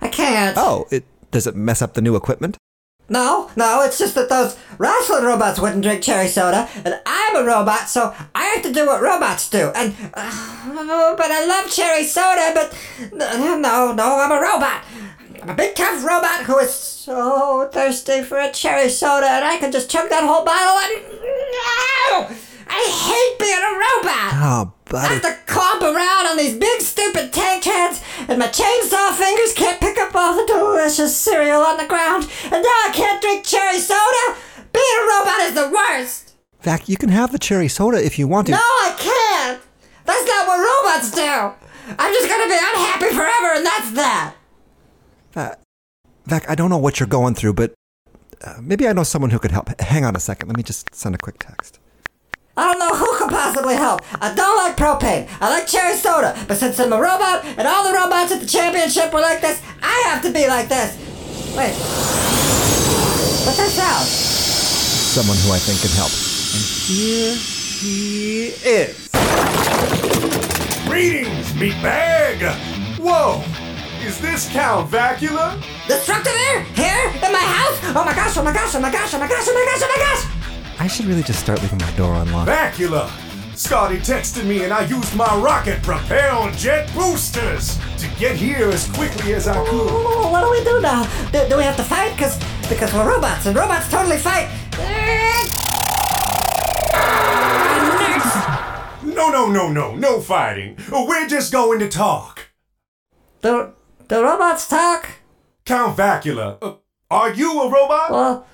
I 0.00 0.08
can't. 0.08 0.56
Oh, 0.58 0.86
it 0.90 1.04
does 1.30 1.46
it 1.46 1.56
mess 1.56 1.82
up 1.82 1.92
the 1.92 2.00
new 2.00 2.16
equipment? 2.16 2.56
No, 3.10 3.50
no, 3.54 3.82
it's 3.82 3.98
just 3.98 4.14
that 4.14 4.30
those 4.30 4.56
wrestling 4.78 5.24
robots 5.24 5.60
wouldn't 5.60 5.82
drink 5.82 6.02
cherry 6.02 6.26
soda, 6.26 6.68
and 6.84 7.00
I'm 7.04 7.36
a 7.36 7.44
robot, 7.44 7.88
so 7.90 8.14
I 8.34 8.44
have 8.46 8.62
to 8.64 8.72
do 8.72 8.86
what 8.86 9.00
robots 9.02 9.48
do. 9.50 9.70
And, 9.76 9.94
uh, 10.14 11.14
but 11.16 11.30
I 11.30 11.44
love 11.46 11.70
cherry 11.70 12.02
soda, 12.04 12.50
but 12.54 12.76
no, 13.12 13.58
no, 13.58 13.92
no, 13.92 14.18
I'm 14.18 14.32
a 14.32 14.40
robot. 14.40 14.82
I'm 15.46 15.50
a 15.50 15.54
big 15.54 15.76
tough 15.76 16.04
robot 16.04 16.42
who 16.42 16.58
is 16.58 16.74
so 16.74 17.70
thirsty 17.72 18.24
for 18.24 18.36
a 18.36 18.50
cherry 18.50 18.88
soda, 18.88 19.30
and 19.30 19.44
I 19.44 19.58
can 19.58 19.70
just 19.70 19.88
chug 19.88 20.10
that 20.10 20.24
whole 20.24 20.44
bottle 20.44 20.74
and. 20.82 21.06
No! 21.54 22.34
I 22.66 22.82
hate 22.90 23.38
being 23.38 23.54
a 23.54 23.74
robot! 23.78 24.34
Oh, 24.42 24.72
buddy. 24.90 25.06
I 25.06 25.12
have 25.14 25.22
to 25.22 25.38
clomp 25.46 25.82
around 25.82 26.26
on 26.26 26.36
these 26.36 26.58
big 26.58 26.80
stupid 26.80 27.32
tank 27.32 27.62
heads, 27.62 28.02
and 28.26 28.40
my 28.40 28.48
chainsaw 28.48 29.14
fingers 29.14 29.54
can't 29.54 29.78
pick 29.78 29.96
up 29.98 30.16
all 30.16 30.34
the 30.34 30.52
delicious 30.52 31.16
cereal 31.16 31.62
on 31.62 31.76
the 31.76 31.86
ground, 31.86 32.24
and 32.42 32.50
now 32.50 32.78
I 32.82 32.90
can't 32.92 33.22
drink 33.22 33.44
cherry 33.44 33.78
soda? 33.78 34.34
Being 34.72 34.98
a 34.98 35.06
robot 35.06 35.40
is 35.42 35.54
the 35.54 35.70
worst! 35.70 36.34
Vac, 36.62 36.88
you 36.88 36.96
can 36.96 37.10
have 37.10 37.30
the 37.30 37.38
cherry 37.38 37.68
soda 37.68 38.04
if 38.04 38.18
you 38.18 38.26
want 38.26 38.48
to. 38.48 38.52
No, 38.54 38.58
I 38.58 38.96
can't! 38.98 39.62
That's 40.06 40.26
not 40.26 40.48
what 40.48 40.58
robots 40.58 41.12
do! 41.12 41.54
I'm 42.02 42.12
just 42.12 42.28
gonna 42.28 42.50
be 42.50 42.58
unhappy 42.58 43.14
forever, 43.14 43.54
and 43.54 43.64
that's 43.64 43.92
that! 43.92 44.34
Vac, 45.36 45.60
Vac, 46.24 46.48
I 46.48 46.54
don't 46.54 46.70
know 46.70 46.78
what 46.78 46.98
you're 46.98 47.06
going 47.06 47.34
through, 47.34 47.52
but 47.52 47.74
uh, 48.42 48.54
maybe 48.62 48.88
I 48.88 48.94
know 48.94 49.02
someone 49.02 49.30
who 49.30 49.38
could 49.38 49.50
help. 49.50 49.68
Hang 49.80 50.02
on 50.02 50.16
a 50.16 50.20
second. 50.20 50.48
Let 50.48 50.56
me 50.56 50.62
just 50.62 50.94
send 50.94 51.14
a 51.14 51.18
quick 51.18 51.38
text. 51.38 51.78
I 52.56 52.72
don't 52.72 52.78
know 52.78 52.96
who 52.96 53.18
could 53.18 53.28
possibly 53.28 53.74
help. 53.74 54.00
I 54.22 54.34
don't 54.34 54.56
like 54.56 54.78
propane. 54.78 55.28
I 55.42 55.50
like 55.50 55.66
cherry 55.66 55.94
soda. 55.94 56.34
But 56.48 56.56
since 56.56 56.80
I'm 56.80 56.90
a 56.90 56.98
robot 56.98 57.44
and 57.44 57.68
all 57.68 57.84
the 57.84 57.92
robots 57.92 58.32
at 58.32 58.40
the 58.40 58.46
championship 58.46 59.12
were 59.12 59.20
like 59.20 59.42
this, 59.42 59.62
I 59.82 60.08
have 60.08 60.22
to 60.22 60.32
be 60.32 60.48
like 60.48 60.68
this. 60.68 60.96
Wait. 61.54 61.76
What's 63.44 63.58
that 63.58 63.70
sound? 63.70 64.06
Someone 64.08 65.36
who 65.36 65.52
I 65.52 65.58
think 65.58 65.82
can 65.82 65.90
help. 65.90 66.12
And 66.56 66.64
here 66.88 67.36
he 67.36 68.46
is. 68.64 69.08
Greetings, 70.86 71.52
meatbag! 71.52 72.56
Whoa! 72.98 73.65
Is 74.06 74.20
this 74.20 74.48
Count 74.50 74.88
Vacula? 74.88 75.60
Destructivir? 75.88 76.62
Here? 76.76 77.10
In 77.26 77.32
my 77.32 77.40
house? 77.40 77.76
Oh 77.82 78.04
my 78.06 78.14
gosh, 78.14 78.36
oh 78.36 78.44
my 78.44 78.52
gosh, 78.52 78.72
oh 78.76 78.80
my 78.80 78.92
gosh, 78.92 79.12
oh 79.12 79.18
my 79.18 79.26
gosh, 79.26 79.46
oh 79.48 79.52
my 79.52 79.64
gosh, 79.64 79.82
oh 79.82 79.88
my 79.88 80.00
gosh! 80.04 80.80
I 80.80 80.86
should 80.86 81.06
really 81.06 81.24
just 81.24 81.40
start 81.40 81.60
leaving 81.60 81.78
my 81.78 81.90
door 81.96 82.14
unlocked. 82.14 82.48
Vacula! 82.48 83.10
Scotty 83.56 83.96
texted 83.96 84.46
me 84.46 84.62
and 84.62 84.72
I 84.72 84.86
used 84.86 85.16
my 85.16 85.34
rocket 85.38 85.82
propelled 85.82 86.52
jet 86.52 86.88
boosters 86.94 87.80
to 87.98 88.06
get 88.16 88.36
here 88.36 88.68
as 88.68 88.88
quickly 88.92 89.34
as 89.34 89.48
I 89.48 89.54
could. 89.54 89.88
Oh, 89.90 90.30
what 90.30 90.42
do 90.42 90.50
we 90.52 90.62
do 90.62 90.80
now? 90.80 91.02
Do, 91.32 91.48
do 91.48 91.56
we 91.56 91.64
have 91.64 91.76
to 91.76 91.82
fight? 91.82 92.16
Cause, 92.16 92.38
because 92.68 92.94
we're 92.94 93.08
robots, 93.08 93.46
and 93.46 93.56
robots 93.56 93.90
totally 93.90 94.18
fight. 94.18 94.48
No, 99.02 99.30
no, 99.30 99.50
no, 99.50 99.72
no, 99.72 99.96
no 99.96 100.20
fighting. 100.20 100.78
We're 100.92 101.26
just 101.26 101.50
going 101.50 101.80
to 101.80 101.88
talk. 101.88 102.50
Do, 103.42 103.72
do 104.08 104.22
robots 104.22 104.68
talk? 104.68 105.10
Count 105.64 105.96
Vacula, 105.96 106.58
uh, 106.62 106.74
are 107.10 107.32
you 107.32 107.62
a 107.62 107.70
robot? 107.70 108.10
Well, 108.10 108.46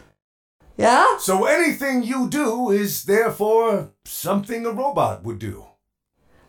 yeah? 0.77 1.19
So 1.19 1.45
anything 1.45 2.03
you 2.03 2.29
do 2.29 2.71
is 2.71 3.05
therefore 3.05 3.93
something 4.05 4.65
a 4.65 4.71
robot 4.71 5.23
would 5.23 5.39
do. 5.39 5.67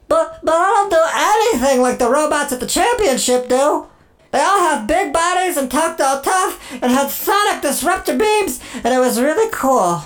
But, 0.07 0.39
but 0.43 0.53
I 0.53 0.69
don't 0.69 0.89
do 0.89 1.61
anything 1.61 1.81
like 1.81 1.99
the 1.99 2.09
robots 2.09 2.53
at 2.53 2.59
the 2.59 2.67
championship 2.67 3.49
do. 3.49 3.87
They 4.31 4.39
all 4.39 4.59
have 4.59 4.87
big 4.87 5.13
bodies 5.13 5.57
and 5.57 5.69
talked 5.69 6.01
all 6.01 6.21
tough 6.21 6.71
and 6.71 6.91
had 6.91 7.09
sonic 7.09 7.61
disruptor 7.61 8.17
beams, 8.17 8.59
and 8.83 8.93
it 8.93 8.99
was 8.99 9.21
really 9.21 9.49
cool. 9.51 10.03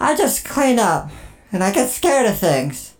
I 0.00 0.16
just 0.16 0.44
clean 0.44 0.78
up, 0.78 1.10
and 1.52 1.62
I 1.62 1.72
get 1.72 1.88
scared 1.90 2.26
of 2.26 2.38
things. 2.38 2.94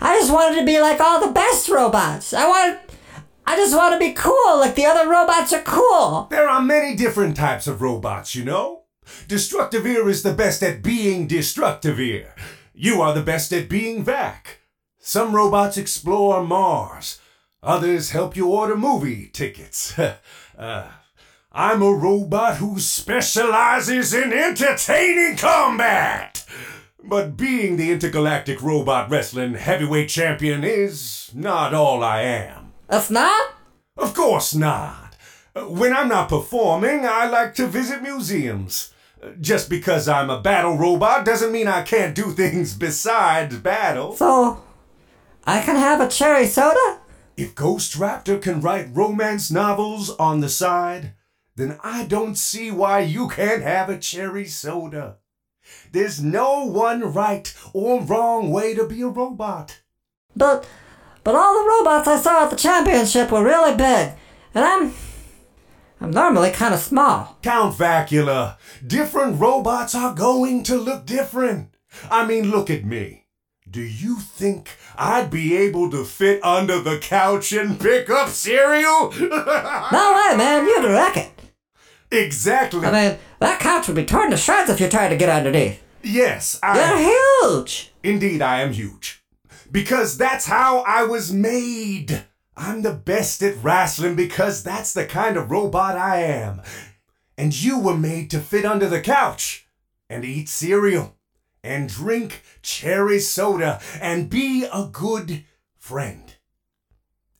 I 0.00 0.18
just 0.18 0.32
wanted 0.32 0.58
to 0.60 0.66
be 0.66 0.80
like 0.80 1.00
all 1.00 1.24
the 1.24 1.32
best 1.32 1.68
robots. 1.68 2.34
I 2.34 2.46
wanted. 2.46 2.91
I 3.44 3.56
just 3.56 3.76
want 3.76 3.92
to 3.92 3.98
be 3.98 4.12
cool, 4.12 4.58
like 4.58 4.74
the 4.74 4.86
other 4.86 5.10
robots 5.10 5.52
are 5.52 5.62
cool. 5.62 6.28
There 6.30 6.48
are 6.48 6.62
many 6.62 6.94
different 6.94 7.36
types 7.36 7.66
of 7.66 7.82
robots, 7.82 8.34
you 8.34 8.44
know? 8.44 8.84
Destructivir 9.26 10.08
is 10.08 10.22
the 10.22 10.32
best 10.32 10.62
at 10.62 10.82
being 10.82 11.26
Destructivir. 11.26 12.28
You 12.72 13.02
are 13.02 13.12
the 13.12 13.22
best 13.22 13.52
at 13.52 13.68
being 13.68 14.04
Vac. 14.04 14.60
Some 14.98 15.34
robots 15.34 15.76
explore 15.76 16.44
Mars. 16.44 17.20
Others 17.62 18.10
help 18.10 18.36
you 18.36 18.48
order 18.48 18.76
movie 18.76 19.28
tickets. 19.32 19.98
uh, 20.58 20.88
I'm 21.50 21.82
a 21.82 21.92
robot 21.92 22.56
who 22.56 22.78
specializes 22.78 24.14
in 24.14 24.32
entertaining 24.32 25.36
combat. 25.36 26.46
But 27.02 27.36
being 27.36 27.76
the 27.76 27.90
intergalactic 27.90 28.62
robot 28.62 29.10
wrestling 29.10 29.54
heavyweight 29.54 30.08
champion 30.08 30.62
is 30.62 31.30
not 31.34 31.74
all 31.74 32.02
I 32.04 32.22
am. 32.22 32.71
That's 32.92 33.08
not? 33.08 33.54
Of 33.96 34.12
course 34.12 34.54
not. 34.54 35.16
When 35.56 35.94
I'm 35.94 36.08
not 36.08 36.28
performing, 36.28 37.06
I 37.06 37.26
like 37.26 37.54
to 37.54 37.66
visit 37.66 38.02
museums. 38.02 38.92
Just 39.40 39.70
because 39.70 40.08
I'm 40.08 40.28
a 40.28 40.42
battle 40.42 40.76
robot 40.76 41.24
doesn't 41.24 41.52
mean 41.52 41.68
I 41.68 41.84
can't 41.84 42.14
do 42.14 42.32
things 42.32 42.74
besides 42.74 43.56
battle. 43.56 44.14
So, 44.14 44.62
I 45.46 45.62
can 45.62 45.76
have 45.76 46.02
a 46.02 46.08
cherry 46.08 46.46
soda? 46.46 46.98
If 47.34 47.54
Ghost 47.54 47.94
Raptor 47.94 48.42
can 48.42 48.60
write 48.60 48.94
romance 48.94 49.50
novels 49.50 50.10
on 50.16 50.40
the 50.40 50.50
side, 50.50 51.14
then 51.56 51.78
I 51.82 52.04
don't 52.04 52.36
see 52.36 52.70
why 52.70 53.00
you 53.00 53.26
can't 53.26 53.62
have 53.62 53.88
a 53.88 53.96
cherry 53.96 54.44
soda. 54.44 55.16
There's 55.92 56.22
no 56.22 56.66
one 56.66 57.10
right 57.14 57.54
or 57.72 58.02
wrong 58.02 58.50
way 58.50 58.74
to 58.74 58.86
be 58.86 59.00
a 59.00 59.08
robot. 59.08 59.80
But, 60.36 60.66
but 61.24 61.34
all 61.34 61.54
the 61.62 61.68
robots 61.68 62.08
I 62.08 62.18
saw 62.18 62.44
at 62.44 62.50
the 62.50 62.56
championship 62.56 63.30
were 63.30 63.44
really 63.44 63.72
big, 63.76 64.12
and 64.54 64.64
I'm, 64.64 64.94
I'm 66.00 66.10
normally 66.10 66.50
kind 66.50 66.74
of 66.74 66.80
small. 66.80 67.38
Count 67.42 67.76
Vacula, 67.76 68.56
different 68.86 69.40
robots 69.40 69.94
are 69.94 70.14
going 70.14 70.62
to 70.64 70.76
look 70.76 71.06
different. 71.06 71.74
I 72.10 72.26
mean, 72.26 72.50
look 72.50 72.70
at 72.70 72.84
me. 72.84 73.26
Do 73.70 73.80
you 73.82 74.16
think 74.18 74.76
I'd 74.98 75.30
be 75.30 75.56
able 75.56 75.90
to 75.92 76.04
fit 76.04 76.44
under 76.44 76.78
the 76.80 76.98
couch 76.98 77.52
and 77.52 77.80
pick 77.80 78.10
up 78.10 78.28
cereal? 78.28 79.12
No 79.92 80.12
way, 80.30 80.36
man, 80.36 80.66
you'd 80.66 80.84
wreck 80.84 81.16
it. 81.16 81.30
exactly. 82.10 82.84
I 82.86 82.90
mean, 83.10 83.18
that 83.38 83.60
couch 83.60 83.86
would 83.86 83.96
be 83.96 84.04
torn 84.04 84.30
to 84.30 84.36
shreds 84.36 84.68
if 84.70 84.80
you 84.80 84.88
tried 84.88 85.08
to 85.10 85.16
get 85.16 85.28
underneath. 85.28 85.82
yes, 86.02 86.58
I. 86.62 86.76
You're 86.76 87.52
huge. 87.52 87.92
Indeed, 88.02 88.42
I 88.42 88.60
am 88.62 88.72
huge. 88.72 89.21
Because 89.72 90.18
that's 90.18 90.46
how 90.46 90.80
I 90.80 91.04
was 91.04 91.32
made. 91.32 92.24
I'm 92.56 92.82
the 92.82 92.92
best 92.92 93.42
at 93.42 93.56
wrestling 93.64 94.14
because 94.14 94.62
that's 94.62 94.92
the 94.92 95.06
kind 95.06 95.38
of 95.38 95.50
robot 95.50 95.96
I 95.96 96.22
am. 96.22 96.60
And 97.38 97.58
you 97.58 97.78
were 97.78 97.96
made 97.96 98.30
to 98.30 98.40
fit 98.40 98.66
under 98.66 98.86
the 98.86 99.00
couch 99.00 99.66
and 100.10 100.24
eat 100.24 100.50
cereal 100.50 101.16
and 101.64 101.88
drink 101.88 102.42
cherry 102.60 103.18
soda 103.18 103.80
and 104.00 104.28
be 104.28 104.66
a 104.70 104.88
good 104.92 105.44
friend. 105.78 106.34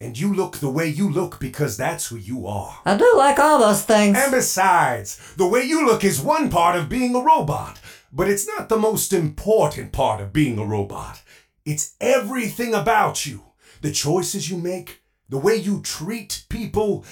And 0.00 0.18
you 0.18 0.34
look 0.34 0.56
the 0.56 0.70
way 0.70 0.88
you 0.88 1.08
look 1.12 1.38
because 1.38 1.76
that's 1.76 2.08
who 2.08 2.16
you 2.16 2.46
are. 2.46 2.78
I 2.84 2.96
do 2.96 3.14
like 3.16 3.38
all 3.38 3.58
those 3.58 3.84
things. 3.84 4.16
And 4.18 4.32
besides, 4.32 5.34
the 5.36 5.46
way 5.46 5.62
you 5.62 5.86
look 5.86 6.02
is 6.02 6.20
one 6.20 6.50
part 6.50 6.76
of 6.76 6.88
being 6.88 7.14
a 7.14 7.20
robot, 7.20 7.78
but 8.12 8.28
it's 8.28 8.46
not 8.46 8.68
the 8.68 8.78
most 8.78 9.12
important 9.12 9.92
part 9.92 10.20
of 10.20 10.32
being 10.32 10.58
a 10.58 10.64
robot. 10.64 11.21
It's 11.64 11.94
everything 12.00 12.74
about 12.74 13.26
you 13.26 13.42
the 13.82 13.92
choices 13.92 14.48
you 14.48 14.56
make, 14.56 15.02
the 15.28 15.38
way 15.38 15.56
you 15.56 15.82
treat 15.82 16.44
people, 16.48 17.04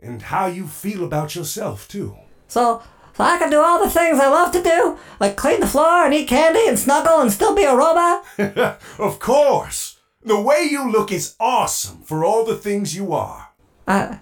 and 0.00 0.22
how 0.22 0.46
you 0.46 0.66
feel 0.66 1.04
about 1.04 1.34
yourself, 1.34 1.88
too. 1.88 2.16
So, 2.48 2.82
so 3.14 3.24
I 3.24 3.38
can 3.38 3.48
do 3.48 3.60
all 3.60 3.82
the 3.82 3.90
things 3.90 4.18
I 4.18 4.28
love 4.28 4.52
to 4.52 4.62
do, 4.62 4.98
like 5.20 5.36
clean 5.36 5.60
the 5.60 5.66
floor 5.66 6.04
and 6.04 6.12
eat 6.12 6.28
candy 6.28 6.66
and 6.66 6.78
snuggle 6.78 7.20
and 7.20 7.32
still 7.32 7.54
be 7.54 7.62
a 7.64 7.74
robot? 7.74 8.24
of 8.98 9.18
course! 9.18 9.98
The 10.22 10.40
way 10.40 10.66
you 10.68 10.90
look 10.90 11.12
is 11.12 11.36
awesome 11.38 12.02
for 12.02 12.24
all 12.24 12.44
the 12.44 12.56
things 12.56 12.96
you 12.96 13.12
are. 13.12 13.50
I, 13.86 14.18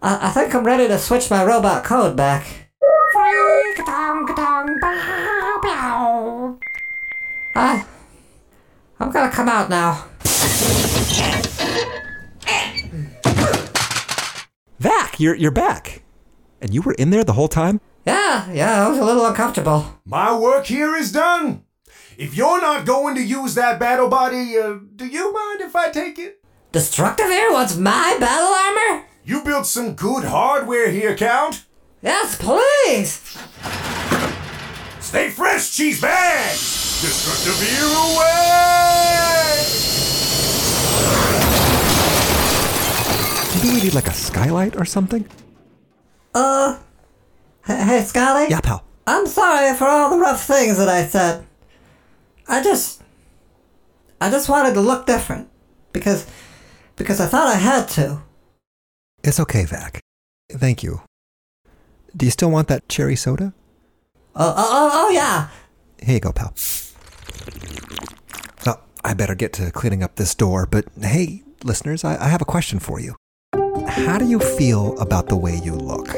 I, 0.00 0.28
I 0.28 0.30
think 0.30 0.54
I'm 0.54 0.64
ready 0.64 0.88
to 0.88 0.98
switch 0.98 1.30
my 1.30 1.44
robot 1.44 1.84
code 1.84 2.16
back. 2.16 2.70
I, 7.54 7.84
I'm 9.02 9.10
gonna 9.10 9.32
come 9.32 9.48
out 9.48 9.68
now. 9.68 10.04
Vac, 14.78 15.18
you're, 15.18 15.34
you're 15.34 15.50
back. 15.50 16.04
And 16.60 16.72
you 16.72 16.82
were 16.82 16.92
in 16.92 17.10
there 17.10 17.24
the 17.24 17.32
whole 17.32 17.48
time? 17.48 17.80
Yeah, 18.06 18.50
yeah, 18.52 18.86
I 18.86 18.88
was 18.88 18.98
a 18.98 19.04
little 19.04 19.26
uncomfortable. 19.26 20.00
My 20.04 20.38
work 20.38 20.66
here 20.66 20.94
is 20.94 21.10
done. 21.10 21.64
If 22.16 22.36
you're 22.36 22.60
not 22.60 22.86
going 22.86 23.16
to 23.16 23.22
use 23.22 23.56
that 23.56 23.80
battle 23.80 24.08
body, 24.08 24.56
uh, 24.56 24.78
do 24.94 25.06
you 25.06 25.32
mind 25.32 25.62
if 25.62 25.74
I 25.74 25.90
take 25.90 26.20
it? 26.20 26.40
Destructivir 26.72 27.52
wants 27.52 27.76
my 27.76 28.16
battle 28.20 28.54
armor? 28.54 29.06
You 29.24 29.42
built 29.42 29.66
some 29.66 29.94
good 29.94 30.24
hardware 30.24 30.90
here, 30.90 31.16
Count. 31.16 31.64
Yes, 32.02 32.36
please. 32.38 33.36
Stay 35.00 35.28
fresh, 35.30 35.76
cheese 35.76 36.00
bags! 36.00 36.81
Destructive 37.02 37.58
away! 37.96 38.92
Maybe 43.56 43.74
we 43.74 43.82
need 43.82 43.94
like 43.94 44.06
a 44.06 44.12
skylight 44.12 44.76
or 44.76 44.84
something? 44.84 45.28
Uh, 46.32 46.78
hey, 47.66 47.82
hey 47.82 48.02
Scotty? 48.02 48.50
Yeah, 48.50 48.60
pal. 48.60 48.84
I'm 49.08 49.26
sorry 49.26 49.76
for 49.76 49.88
all 49.88 50.10
the 50.10 50.18
rough 50.18 50.44
things 50.44 50.78
that 50.78 50.88
I 50.88 51.04
said. 51.04 51.44
I 52.46 52.62
just 52.62 53.02
I 54.20 54.30
just 54.30 54.48
wanted 54.48 54.74
to 54.74 54.80
look 54.80 55.04
different 55.04 55.50
because 55.92 56.24
because 56.94 57.20
I 57.20 57.26
thought 57.26 57.48
I 57.48 57.56
had 57.56 57.88
to. 57.98 58.22
It's 59.24 59.40
okay, 59.40 59.64
Vac. 59.64 59.98
Thank 60.52 60.84
you. 60.84 61.02
Do 62.16 62.26
you 62.26 62.30
still 62.30 62.52
want 62.52 62.68
that 62.68 62.88
cherry 62.88 63.16
soda? 63.16 63.54
Oh, 64.36 64.54
oh, 64.56 64.68
oh, 64.70 64.90
oh 64.92 65.10
yeah. 65.10 65.48
Here 66.00 66.14
you 66.14 66.20
go, 66.20 66.30
pal. 66.30 66.54
Well, 68.64 68.80
I 69.04 69.14
better 69.14 69.34
get 69.34 69.52
to 69.54 69.70
cleaning 69.70 70.02
up 70.02 70.16
this 70.16 70.34
door, 70.34 70.66
but 70.66 70.86
hey, 71.00 71.42
listeners, 71.64 72.04
I, 72.04 72.16
I 72.22 72.28
have 72.28 72.42
a 72.42 72.46
question 72.46 72.78
for 72.78 73.00
you. 73.00 73.16
How 73.88 74.18
do 74.18 74.26
you 74.26 74.38
feel 74.38 74.98
about 75.00 75.28
the 75.28 75.36
way 75.36 75.56
you 75.56 75.74
look? 75.74 76.08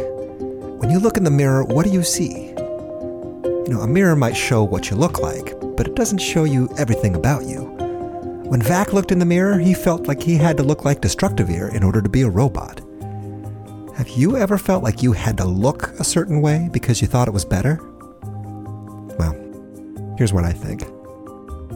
When 0.81 0.91
you 0.91 0.99
look 0.99 1.17
in 1.17 1.25
the 1.25 1.31
mirror, 1.31 1.65
what 1.65 1.85
do 1.85 1.91
you 1.93 2.03
see? 2.03 2.49
You 2.49 3.67
know, 3.69 3.81
a 3.81 3.87
mirror 3.87 4.15
might 4.15 4.37
show 4.37 4.63
what 4.63 4.91
you 4.91 4.97
look 4.97 5.21
like, 5.21 5.55
but 5.77 5.89
it 5.89 5.95
doesn't 5.95 6.19
show 6.19 6.45
you 6.45 6.69
everything 6.77 7.15
about 7.15 7.45
you. 7.45 7.63
When 8.49 8.61
Vac 8.61 8.93
looked 8.93 9.11
in 9.11 9.19
the 9.19 9.25
mirror, 9.25 9.59
he 9.59 9.73
felt 9.73 10.07
like 10.07 10.23
he 10.23 10.37
had 10.37 10.57
to 10.59 10.63
look 10.63 10.85
like 10.85 11.01
Destructivir 11.01 11.75
in 11.75 11.83
order 11.83 12.03
to 12.03 12.09
be 12.09 12.23
a 12.23 12.29
robot. 12.29 12.81
Have 13.97 14.09
you 14.11 14.37
ever 14.37 14.59
felt 14.59 14.83
like 14.83 15.03
you 15.03 15.13
had 15.13 15.37
to 15.39 15.45
look 15.45 15.89
a 15.99 16.05
certain 16.05 16.43
way 16.43 16.69
because 16.73 17.01
you 17.01 17.09
thought 17.09 17.29
it 17.29 17.33
was 17.33 17.45
better? 17.45 17.81
Well, 19.19 19.35
here's 20.19 20.33
what 20.33 20.45
I 20.45 20.53
think. 20.53 20.83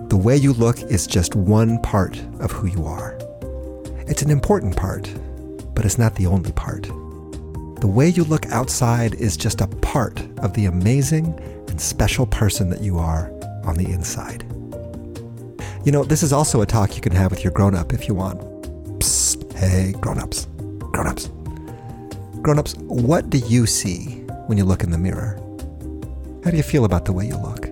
The 0.09 0.17
way 0.17 0.39
you 0.39 0.55
look 0.55 0.81
is 0.85 1.07
just 1.07 1.35
one 1.37 1.79
part 1.83 2.19
of 2.41 2.51
who 2.51 2.67
you 2.67 2.87
are. 2.87 3.19
It's 4.07 4.23
an 4.23 4.31
important 4.31 4.75
part, 4.75 5.13
but 5.75 5.85
it's 5.85 5.99
not 5.99 6.15
the 6.15 6.27
only 6.27 6.51
part. 6.53 6.85
The 7.81 7.87
way 7.87 8.09
you 8.09 8.25
look 8.25 8.47
outside 8.47 9.15
is 9.17 9.37
just 9.37 9.61
a 9.61 9.67
part 9.67 10.19
of 10.39 10.55
the 10.55 10.65
amazing 10.65 11.39
and 11.69 11.79
special 11.79 12.25
person 12.25 12.71
that 12.71 12.81
you 12.81 12.97
are 12.97 13.31
on 13.65 13.77
the 13.77 13.85
inside. 13.91 14.45
You 15.85 15.93
know, 15.93 16.05
this 16.05 16.23
is 16.23 16.33
also 16.33 16.63
a 16.63 16.67
talk 16.67 16.97
you 16.97 17.03
can 17.03 17.13
have 17.13 17.31
with 17.31 17.45
your 17.45 17.53
grown 17.53 17.75
up 17.75 17.93
if 17.93 18.09
you 18.09 18.15
want. 18.15 18.41
Psst, 19.01 19.53
hey, 19.59 19.93
grown 20.01 20.19
ups. 20.19 20.47
Grown 20.91 21.07
ups. 21.07 21.29
Grown 22.41 22.59
ups, 22.59 22.75
what 22.79 23.29
do 23.29 23.37
you 23.39 23.67
see 23.67 24.25
when 24.47 24.57
you 24.57 24.65
look 24.65 24.83
in 24.83 24.91
the 24.91 24.97
mirror? 24.97 25.39
How 26.45 26.51
do 26.51 26.57
you 26.57 26.63
feel 26.63 26.87
about 26.87 27.05
the 27.05 27.13
way 27.13 27.27
you 27.27 27.37
look? 27.37 27.68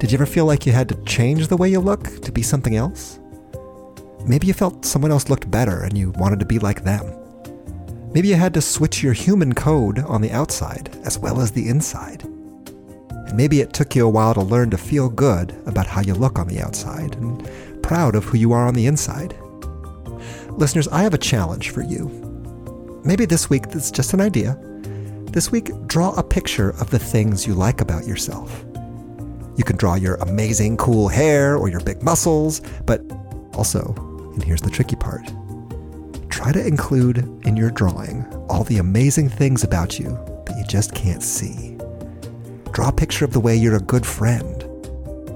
Did 0.00 0.10
you 0.10 0.16
ever 0.16 0.24
feel 0.24 0.46
like 0.46 0.64
you 0.64 0.72
had 0.72 0.88
to 0.88 1.04
change 1.04 1.48
the 1.48 1.58
way 1.58 1.68
you 1.68 1.78
look 1.78 2.22
to 2.22 2.32
be 2.32 2.40
something 2.40 2.74
else? 2.74 3.20
Maybe 4.26 4.46
you 4.46 4.54
felt 4.54 4.86
someone 4.86 5.10
else 5.10 5.28
looked 5.28 5.50
better 5.50 5.82
and 5.82 5.96
you 5.96 6.12
wanted 6.12 6.38
to 6.40 6.46
be 6.46 6.58
like 6.58 6.84
them. 6.84 7.04
Maybe 8.14 8.28
you 8.28 8.36
had 8.36 8.54
to 8.54 8.62
switch 8.62 9.02
your 9.02 9.12
human 9.12 9.52
code 9.52 9.98
on 9.98 10.22
the 10.22 10.30
outside 10.30 10.88
as 11.04 11.18
well 11.18 11.38
as 11.38 11.50
the 11.50 11.68
inside. 11.68 12.22
And 12.24 13.36
maybe 13.36 13.60
it 13.60 13.74
took 13.74 13.94
you 13.94 14.06
a 14.06 14.10
while 14.10 14.32
to 14.32 14.40
learn 14.40 14.70
to 14.70 14.78
feel 14.78 15.10
good 15.10 15.54
about 15.66 15.86
how 15.86 16.00
you 16.00 16.14
look 16.14 16.38
on 16.38 16.48
the 16.48 16.62
outside 16.62 17.16
and 17.16 17.46
proud 17.82 18.14
of 18.14 18.24
who 18.24 18.38
you 18.38 18.52
are 18.52 18.66
on 18.66 18.72
the 18.72 18.86
inside. 18.86 19.36
Listeners, 20.48 20.88
I 20.88 21.02
have 21.02 21.12
a 21.12 21.18
challenge 21.18 21.68
for 21.70 21.82
you. 21.82 22.08
Maybe 23.04 23.26
this 23.26 23.50
week, 23.50 23.68
that's 23.68 23.90
just 23.90 24.14
an 24.14 24.22
idea. 24.22 24.58
This 25.26 25.52
week, 25.52 25.70
draw 25.86 26.14
a 26.14 26.22
picture 26.22 26.70
of 26.70 26.88
the 26.88 26.98
things 26.98 27.46
you 27.46 27.52
like 27.52 27.82
about 27.82 28.06
yourself. 28.06 28.64
You 29.60 29.64
can 29.64 29.76
draw 29.76 29.94
your 29.94 30.14
amazing, 30.22 30.78
cool 30.78 31.08
hair 31.08 31.54
or 31.54 31.68
your 31.68 31.80
big 31.80 32.02
muscles, 32.02 32.62
but 32.86 33.02
also, 33.52 33.92
and 34.32 34.42
here's 34.42 34.62
the 34.62 34.70
tricky 34.70 34.96
part 34.96 35.30
try 36.30 36.50
to 36.50 36.66
include 36.66 37.18
in 37.44 37.58
your 37.58 37.70
drawing 37.70 38.24
all 38.48 38.64
the 38.64 38.78
amazing 38.78 39.28
things 39.28 39.62
about 39.62 39.98
you 39.98 40.18
that 40.46 40.56
you 40.56 40.64
just 40.64 40.94
can't 40.94 41.22
see. 41.22 41.76
Draw 42.72 42.88
a 42.88 42.92
picture 42.92 43.26
of 43.26 43.34
the 43.34 43.40
way 43.40 43.54
you're 43.54 43.76
a 43.76 43.80
good 43.80 44.06
friend. 44.06 44.64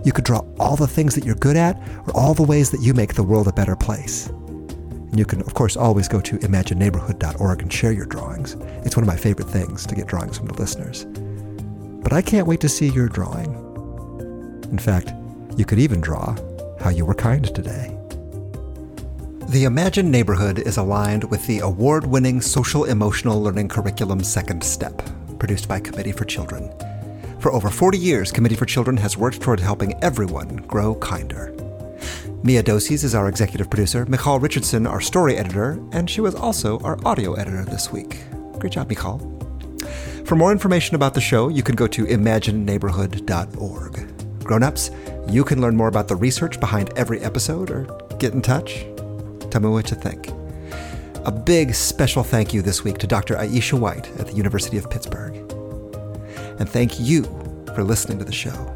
You 0.06 0.12
could 0.12 0.24
draw 0.24 0.40
all 0.58 0.76
the 0.76 0.86
things 0.86 1.14
that 1.16 1.26
you're 1.26 1.34
good 1.34 1.58
at 1.58 1.76
or 2.06 2.16
all 2.16 2.32
the 2.32 2.44
ways 2.44 2.70
that 2.70 2.80
you 2.80 2.94
make 2.94 3.12
the 3.12 3.22
world 3.22 3.46
a 3.46 3.52
better 3.52 3.76
place. 3.76 4.28
And 4.28 5.18
you 5.18 5.26
can, 5.26 5.42
of 5.42 5.52
course, 5.52 5.76
always 5.76 6.08
go 6.08 6.22
to 6.22 6.38
imagineneighborhood.org 6.38 7.60
and 7.60 7.70
share 7.70 7.92
your 7.92 8.06
drawings. 8.06 8.56
It's 8.86 8.96
one 8.96 9.04
of 9.04 9.08
my 9.08 9.18
favorite 9.18 9.50
things 9.50 9.84
to 9.84 9.94
get 9.94 10.06
drawings 10.06 10.38
from 10.38 10.46
the 10.46 10.54
listeners. 10.54 11.04
But 12.02 12.14
I 12.14 12.22
can't 12.22 12.46
wait 12.46 12.62
to 12.62 12.70
see 12.70 12.88
your 12.88 13.10
drawing. 13.10 13.63
In 14.70 14.78
fact, 14.78 15.12
you 15.56 15.64
could 15.64 15.78
even 15.78 16.00
draw 16.00 16.36
how 16.80 16.90
you 16.90 17.04
were 17.04 17.14
kind 17.14 17.44
today. 17.54 17.96
The 19.48 19.64
Imagine 19.64 20.10
Neighborhood 20.10 20.58
is 20.58 20.78
aligned 20.78 21.24
with 21.24 21.46
the 21.46 21.60
award 21.60 22.06
winning 22.06 22.40
Social 22.40 22.84
Emotional 22.84 23.40
Learning 23.40 23.68
Curriculum 23.68 24.24
Second 24.24 24.64
Step, 24.64 25.02
produced 25.38 25.68
by 25.68 25.80
Committee 25.80 26.12
for 26.12 26.24
Children. 26.24 26.72
For 27.40 27.52
over 27.52 27.70
40 27.70 27.98
years, 27.98 28.32
Committee 28.32 28.56
for 28.56 28.64
Children 28.64 28.96
has 28.96 29.18
worked 29.18 29.40
toward 29.40 29.60
helping 29.60 30.02
everyone 30.02 30.56
grow 30.66 30.94
kinder. 30.94 31.52
Mia 32.42 32.62
Doses 32.62 33.04
is 33.04 33.14
our 33.14 33.28
executive 33.28 33.70
producer, 33.70 34.04
Michal 34.06 34.40
Richardson, 34.40 34.86
our 34.86 35.00
story 35.00 35.36
editor, 35.36 35.78
and 35.92 36.10
she 36.10 36.20
was 36.20 36.34
also 36.34 36.78
our 36.80 36.98
audio 37.06 37.34
editor 37.34 37.64
this 37.64 37.92
week. 37.92 38.24
Great 38.58 38.72
job, 38.72 38.88
Michal. 38.88 39.18
For 40.24 40.36
more 40.36 40.52
information 40.52 40.94
about 40.94 41.14
the 41.14 41.20
show, 41.20 41.48
you 41.48 41.62
can 41.62 41.76
go 41.76 41.86
to 41.86 42.06
imagineneighborhood.org. 42.06 44.03
Grown-ups, 44.44 44.90
you 45.28 45.42
can 45.42 45.60
learn 45.60 45.74
more 45.74 45.88
about 45.88 46.08
the 46.08 46.16
research 46.16 46.60
behind 46.60 46.92
every 46.96 47.20
episode 47.20 47.70
or 47.70 47.84
get 48.18 48.34
in 48.34 48.42
touch. 48.42 48.84
Tell 49.50 49.62
me 49.62 49.68
what 49.68 49.90
you 49.90 49.96
think. 49.96 50.28
A 51.24 51.32
big 51.32 51.74
special 51.74 52.22
thank 52.22 52.52
you 52.52 52.60
this 52.60 52.84
week 52.84 52.98
to 52.98 53.06
Dr. 53.06 53.36
Aisha 53.36 53.78
White 53.78 54.10
at 54.20 54.26
the 54.26 54.34
University 54.34 54.76
of 54.76 54.90
Pittsburgh. 54.90 55.34
And 56.58 56.68
thank 56.68 57.00
you 57.00 57.24
for 57.74 57.82
listening 57.82 58.18
to 58.18 58.24
the 58.24 58.32
show 58.32 58.70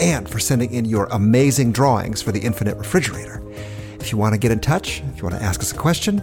and 0.00 0.28
for 0.28 0.38
sending 0.38 0.72
in 0.72 0.86
your 0.86 1.06
amazing 1.12 1.72
drawings 1.72 2.22
for 2.22 2.32
the 2.32 2.40
Infinite 2.40 2.76
Refrigerator. 2.78 3.42
If 4.00 4.10
you 4.10 4.18
want 4.18 4.34
to 4.34 4.38
get 4.38 4.50
in 4.50 4.60
touch, 4.60 5.02
if 5.12 5.18
you 5.18 5.24
want 5.24 5.36
to 5.36 5.42
ask 5.42 5.60
us 5.60 5.72
a 5.72 5.76
question, 5.76 6.18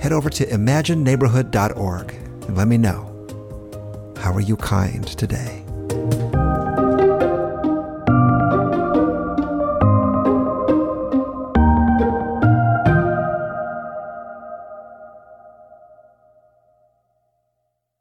head 0.00 0.12
over 0.12 0.30
to 0.30 0.46
imagineneighborhood.org 0.46 2.14
and 2.48 2.56
let 2.56 2.66
me 2.66 2.78
know. 2.78 3.08
How 4.16 4.32
are 4.32 4.40
you 4.40 4.56
kind 4.56 5.06
today? 5.06 5.61